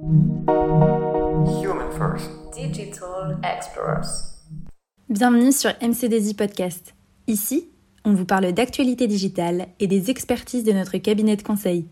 [0.00, 2.30] Human First.
[2.54, 4.36] Digital Explorers.
[5.08, 6.94] Bienvenue sur MCDZ Podcast.
[7.26, 7.68] Ici,
[8.04, 11.88] on vous parle d'actualité digitale et des expertises de notre cabinet de conseil.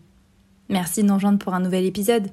[0.69, 2.29] Merci de nous rejoindre pour un nouvel épisode.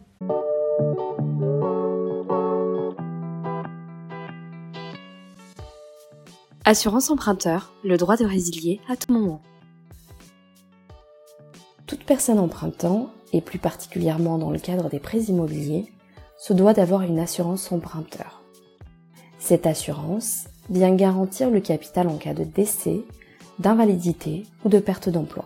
[6.64, 9.42] Assurance emprunteur, le droit de résilier à tout moment.
[11.88, 15.86] Toute personne empruntant, et plus particulièrement dans le cadre des prêts immobiliers,
[16.38, 18.42] se doit d'avoir une assurance emprunteur.
[19.38, 23.00] Cette assurance vient garantir le capital en cas de décès,
[23.58, 25.44] d'invalidité ou de perte d'emploi.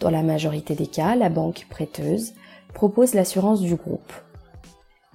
[0.00, 2.32] Dans la majorité des cas, la banque prêteuse
[2.72, 4.12] propose l'assurance du groupe.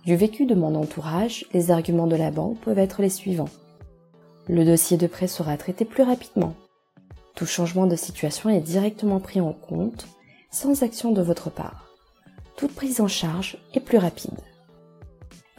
[0.05, 3.50] Du vécu de mon entourage, les arguments de la banque peuvent être les suivants.
[4.48, 6.53] Le dossier de prêt sera traité plus rapidement.
[7.34, 10.08] Tout changement de situation est directement pris en compte,
[10.55, 11.90] sans action de votre part.
[12.55, 14.40] Toute prise en charge est plus rapide.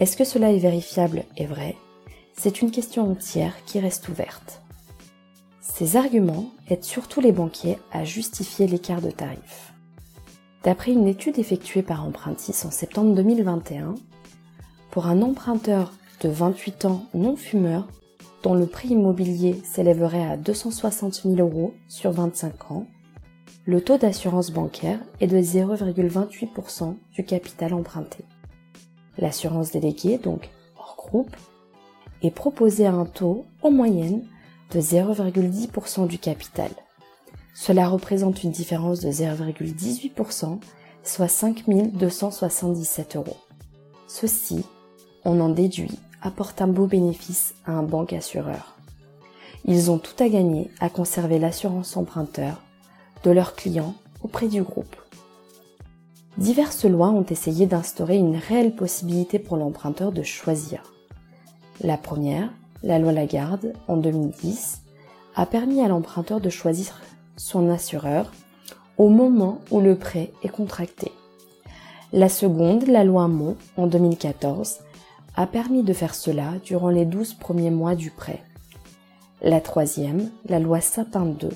[0.01, 1.77] Est-ce que cela est vérifiable et vrai?
[2.33, 4.63] C'est une question entière qui reste ouverte.
[5.61, 9.75] Ces arguments aident surtout les banquiers à justifier l'écart de tarifs.
[10.65, 13.97] D'après une étude effectuée par Empruntis en septembre 2021,
[14.91, 17.87] pour un emprunteur de 28 ans non fumeur
[18.43, 22.87] dont le prix immobilier s'élèverait à 260 000 euros sur 25 ans,
[23.67, 28.25] le taux d'assurance bancaire est de 0,28% du capital emprunté.
[29.19, 31.37] L'assurance déléguée, donc hors groupe,
[32.23, 34.25] est proposée à un taux en moyenne
[34.71, 36.71] de 0,10% du capital.
[37.55, 40.61] Cela représente une différence de 0,18%,
[41.03, 43.37] soit 5 277 euros.
[44.07, 44.65] Ceci,
[45.25, 48.77] on en déduit apporte un beau bénéfice à un banque assureur.
[49.65, 52.63] Ils ont tout à gagner à conserver l'assurance emprunteur
[53.25, 54.97] de leurs clients auprès du groupe.
[56.39, 60.93] Diverses lois ont essayé d'instaurer une réelle possibilité pour l'emprunteur de choisir.
[61.81, 62.51] La première,
[62.83, 64.83] la loi Lagarde, en 2010,
[65.35, 67.01] a permis à l'emprunteur de choisir
[67.37, 68.33] son assureur
[68.99, 71.13] au moment où le prêt est contracté.
[72.13, 74.79] La seconde, la loi Mont, en 2014,
[75.37, 78.43] a permis de faire cela durant les 12 premiers mois du prêt.
[79.43, 81.51] La troisième, la loi Sapin 2,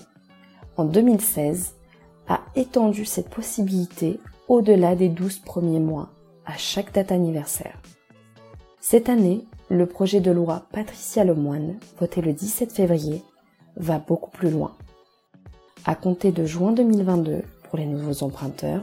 [0.80, 1.74] en 2016,
[2.26, 4.18] a étendu cette possibilité
[4.48, 6.08] au-delà des 12 premiers mois,
[6.46, 7.78] à chaque date anniversaire.
[8.80, 13.22] Cette année, le projet de loi Patricia Lemoine, voté le 17 février,
[13.76, 14.74] va beaucoup plus loin.
[15.84, 18.82] À compter de juin 2022, pour les nouveaux emprunteurs,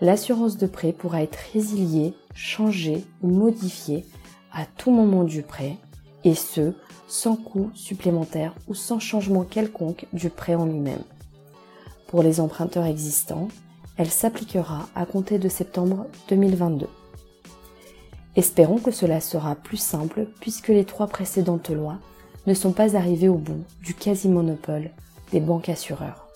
[0.00, 4.04] l'assurance de prêt pourra être résiliée, changée ou modifiée
[4.52, 5.76] à tout moment du prêt,
[6.24, 6.72] et ce,
[7.06, 11.04] sans coût supplémentaire ou sans changement quelconque du prêt en lui-même.
[12.08, 13.48] Pour les emprunteurs existants,
[13.98, 16.88] elle s'appliquera à compter de septembre 2022.
[18.34, 21.98] Espérons que cela sera plus simple puisque les trois précédentes lois
[22.46, 24.90] ne sont pas arrivées au bout du quasi-monopole
[25.32, 26.28] des banques assureurs.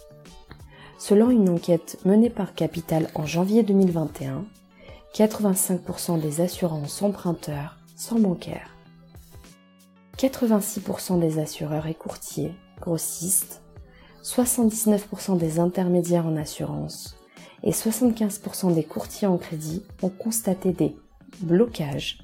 [0.99, 4.45] Selon une enquête menée par Capital en janvier 2021,
[5.15, 8.77] 85% des assurances emprunteurs sans bancaire.
[10.19, 13.63] 86% des assureurs et courtiers, grossistes,
[14.23, 17.17] 79% des intermédiaires en assurance
[17.63, 20.97] et 75% des courtiers en crédit ont constaté des
[21.41, 22.19] blocages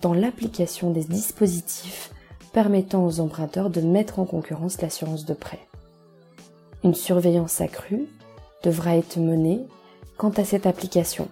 [0.00, 2.10] dans l'application des dispositifs
[2.52, 5.60] permettant aux emprunteurs de mettre en concurrence l'assurance de prêt.
[6.84, 8.06] Une surveillance accrue
[8.62, 9.66] devra être menée
[10.16, 11.28] quant à cette application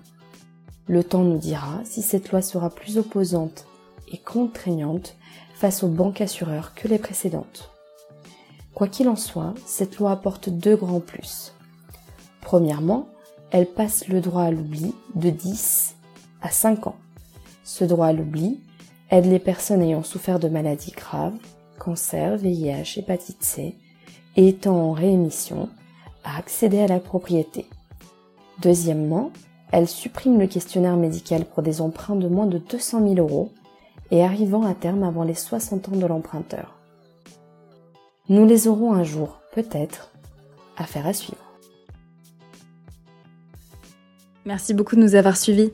[0.87, 3.67] le temps nous dira si cette loi sera plus opposante
[4.13, 5.17] et contraignante
[5.55, 7.74] face aux banques assureurs que les précédentes.
[8.75, 11.55] Quoi qu'il en soit, cette loi apporte deux grands plus.
[12.41, 13.07] Premièrement,
[13.53, 15.95] elle passe le droit à l'oubli de 10
[16.43, 16.97] à 5 ans.
[17.63, 18.61] Ce droit à l'oubli
[19.11, 21.37] aide les personnes ayant souffert de maladies graves,
[21.79, 23.77] cancer, VIH, hépatite C,
[24.37, 25.69] et étant en réémission,
[26.25, 27.67] à accéder à la propriété.
[28.61, 29.31] Deuxièmement,
[29.71, 33.51] elle supprime le questionnaire médical pour des emprunts de moins de 200 000 euros
[34.11, 36.75] et arrivant à terme avant les 60 ans de l'emprunteur.
[38.31, 40.11] Nous les aurons un jour, peut-être,
[40.79, 41.37] à faire à suivre.
[44.47, 45.73] Merci beaucoup de nous avoir suivis.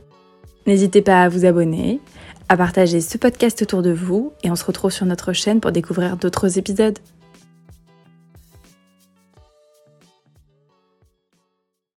[0.67, 2.01] N'hésitez pas à vous abonner,
[2.49, 5.71] à partager ce podcast autour de vous et on se retrouve sur notre chaîne pour
[5.71, 6.99] découvrir d'autres épisodes.